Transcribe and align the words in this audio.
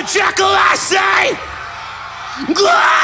a 0.00 0.02
jackal, 0.02 0.46
I 0.46 0.74
say! 0.76 2.54
Glory! 2.54 2.99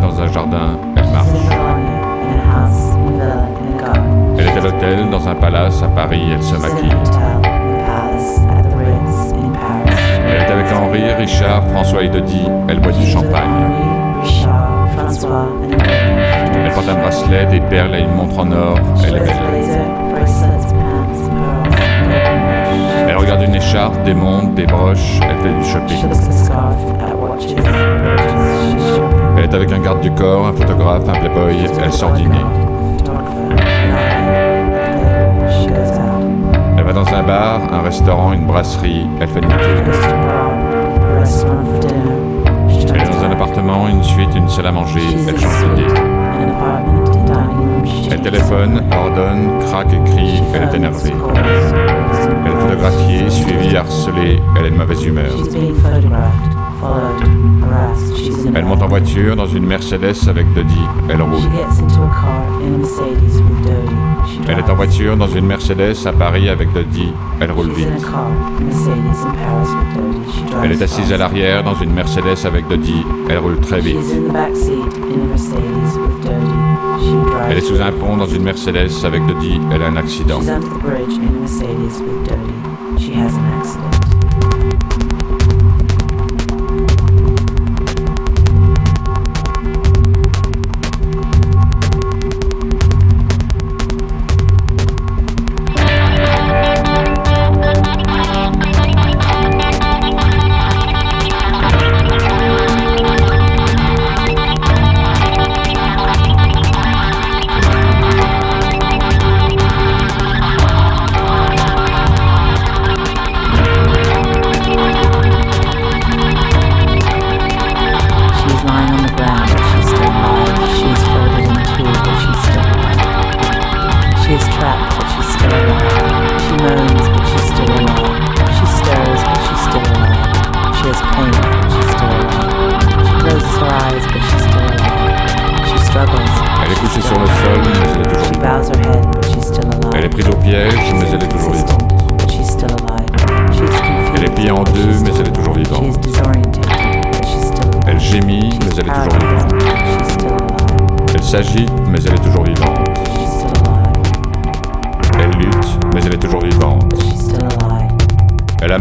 Dans 0.00 0.20
un 0.20 0.26
jardin, 0.32 0.78
elle 0.96 1.10
marche. 1.10 1.26
Elle 4.38 4.46
est 4.46 4.58
à 4.58 4.60
l'hôtel, 4.60 5.10
dans 5.10 5.28
un 5.28 5.34
palace, 5.34 5.82
à 5.82 5.88
Paris, 5.88 6.22
elle 6.32 6.42
se 6.42 6.54
maquille. 6.56 6.94
Elle 10.28 10.42
est 10.42 10.50
avec 10.50 10.66
Henri, 10.72 11.12
Richard, 11.12 11.62
François 11.72 12.02
et 12.02 12.08
Dodi, 12.08 12.48
elle 12.68 12.80
boit 12.80 12.92
du 12.92 13.06
champagne. 13.06 13.40
Elle 16.64 16.72
porte 16.72 16.88
un 16.88 16.94
bracelet, 16.94 17.46
des 17.46 17.60
perles 17.60 17.94
et 17.94 18.00
une 18.00 18.14
montre 18.14 18.38
en 18.38 18.52
or, 18.52 18.78
elle 19.06 19.16
est 19.16 19.20
belle. 19.20 19.34
Elle 23.08 23.16
regarde 23.16 23.42
une 23.42 23.54
écharpe, 23.54 24.02
des 24.04 24.14
montres, 24.14 24.54
des 24.54 24.66
broches, 24.66 25.20
elle 25.22 25.38
fait 25.38 25.52
du 25.52 25.64
shopping. 25.64 26.08
Elle 29.40 29.46
est 29.46 29.54
avec 29.54 29.72
un 29.72 29.78
garde 29.78 30.02
du 30.02 30.10
corps, 30.10 30.48
un 30.48 30.52
photographe, 30.52 31.08
un 31.08 31.12
playboy, 31.12 31.56
elle 31.82 31.92
sort 31.94 32.12
dîner. 32.12 32.44
Elle 36.76 36.84
va 36.84 36.92
dans 36.92 37.08
un 37.08 37.22
bar, 37.22 37.60
un 37.72 37.80
restaurant, 37.80 38.34
une 38.34 38.46
brasserie, 38.46 39.06
elle 39.18 39.28
fait 39.28 39.40
une 39.40 39.50
Elle 42.92 43.00
est 43.00 43.06
dans 43.06 43.24
un 43.24 43.30
appartement, 43.30 43.88
une 43.88 44.02
suite, 44.02 44.28
une 44.36 44.50
salle 44.50 44.66
à 44.66 44.72
manger, 44.72 45.00
elle 45.26 45.40
change 45.40 45.64
d'idée. 45.74 45.88
Elle 48.10 48.20
téléphone, 48.20 48.82
ordonne, 48.92 49.58
craque, 49.70 49.94
écrit, 49.94 50.42
elle 50.52 50.64
est 50.64 50.74
énervée. 50.74 51.14
Elle 52.44 52.52
est 52.52 52.56
photographiée, 52.56 53.30
suivie, 53.30 53.74
harcelée, 53.74 54.42
elle 54.58 54.66
est 54.66 54.70
de 54.70 54.76
mauvaise 54.76 55.02
humeur. 55.02 55.32
Elle 58.54 58.64
monte 58.64 58.82
en 58.82 58.88
voiture 58.88 59.36
dans 59.36 59.46
une 59.46 59.66
Mercedes 59.66 60.28
avec 60.28 60.52
Dodi, 60.54 60.74
elle 61.08 61.18
She 61.18 61.20
roule. 61.20 61.40
gets 61.40 61.80
into 61.80 62.02
a 62.02 62.08
car 62.08 62.44
in 62.62 62.74
a 62.74 62.78
Mercedes 62.78 63.40
with 63.40 63.62
Dodie. 63.62 63.96
She 64.26 64.38
Elle 64.48 64.58
est 64.58 64.70
en 64.70 64.74
voiture 64.74 65.16
dans 65.16 65.28
une 65.28 65.46
Mercedes 65.46 66.06
à 66.06 66.12
Paris 66.12 66.48
avec 66.48 66.72
Dodi, 66.72 67.12
elle 67.40 67.52
roule 67.52 67.70
vite. 67.70 67.88
Dodie. 67.88 68.04
Elle 70.64 70.72
est 70.72 70.82
assise 70.82 71.12
à 71.12 71.16
l'arrière 71.16 71.62
dans 71.62 71.74
une 71.74 71.92
Mercedes 71.92 72.44
avec 72.46 72.66
Dodi, 72.68 73.04
elle 73.28 73.38
roule 73.38 73.58
très 73.60 73.80
vite. 73.80 73.96
Dodie. 73.96 74.30
Elle 77.48 77.58
est 77.58 77.60
sous 77.60 77.80
un 77.80 77.92
pont 77.92 78.16
dans 78.16 78.26
une 78.26 78.42
Mercedes 78.42 78.90
avec 79.04 79.26
Dodi, 79.26 79.60
elle 79.72 79.82
a 79.82 79.86
un 79.86 79.96
accident. 79.96 80.40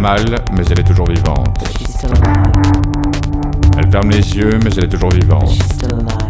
Mal, 0.10 0.26
mais 0.56 0.64
elle 0.72 0.80
est 0.80 0.84
toujours 0.84 1.08
vivante. 1.08 1.50
But 1.60 1.78
she's 1.78 1.94
still 1.94 2.10
alive. 2.12 2.52
Elle 3.78 3.92
ferme 3.92 4.10
les 4.10 4.36
yeux, 4.36 4.60
mais 4.64 4.72
elle 4.76 4.86
est 4.86 4.90
toujours 4.90 5.12
vivante. 5.12 5.50
she's 5.50 5.64
still 5.66 5.94
alive. 5.94 6.28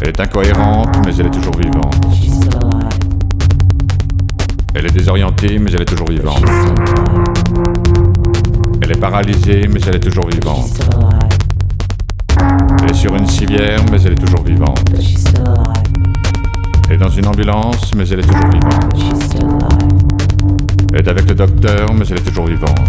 Elle 0.00 0.08
est 0.10 0.20
incohérente, 0.20 0.96
mais 1.04 1.12
elle 1.18 1.26
est 1.26 1.30
toujours 1.30 1.56
vivante. 1.56 1.96
But 2.02 2.14
she's 2.14 2.34
still 2.34 2.54
alive. 2.62 2.88
Elle 4.74 4.86
est 4.86 4.92
désorientée, 4.92 5.58
mais 5.58 5.72
elle 5.72 5.82
est 5.82 5.86
toujours 5.86 6.08
vivante. 6.08 6.38
she's 6.38 6.60
still 6.60 6.74
alive. 7.08 7.32
Elle 8.82 8.92
est 8.92 9.00
paralysée, 9.00 9.68
mais 9.72 9.80
elle 9.88 9.96
est 9.96 10.00
toujours 10.00 10.26
She's 10.30 10.38
vivante. 10.40 10.66
still 10.66 10.94
alive. 10.94 11.38
Elle 12.82 12.90
est 12.90 12.94
sur 12.94 13.14
une 13.16 13.26
civière, 13.26 13.80
mais 13.90 14.00
elle 14.02 14.12
est 14.12 14.22
toujours 14.26 14.42
vivante. 14.44 14.88
But 14.90 15.00
she's 15.02 15.20
still 15.20 15.40
alive. 15.40 15.82
Elle 16.88 16.94
est 16.94 16.98
dans 16.98 17.08
une 17.10 17.26
ambulance, 17.26 17.92
mais 17.96 18.08
elle 18.08 18.20
est 18.20 18.22
toujours 18.22 18.50
vivante. 18.50 18.84
But 18.92 19.00
she's 19.00 19.24
still 19.24 19.48
alive. 19.48 20.25
Elle 20.98 21.02
est 21.02 21.10
avec 21.10 21.28
le 21.28 21.34
docteur, 21.34 21.92
mais 21.92 22.06
elle 22.08 22.16
est 22.16 22.22
toujours 22.22 22.46
vivante. 22.46 22.80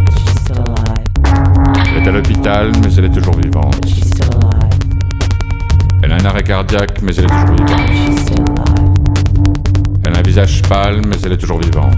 Elle 1.93 2.03
est 2.03 2.07
à 2.07 2.11
l'hôpital, 2.13 2.71
mais 2.81 2.93
elle 2.97 3.03
est 3.03 3.09
toujours 3.09 3.35
vivante. 3.35 3.85
Elle 6.01 6.13
a 6.13 6.15
un 6.15 6.25
arrêt 6.25 6.43
cardiaque, 6.43 7.01
mais 7.01 7.13
elle 7.17 7.25
est 7.25 7.27
toujours 7.27 7.57
vivante. 7.57 8.47
Elle 10.05 10.15
a 10.15 10.19
un 10.19 10.21
visage 10.21 10.61
pâle, 10.69 11.01
mais 11.05 11.17
elle 11.25 11.33
est 11.33 11.37
toujours 11.37 11.59
vivante. 11.59 11.97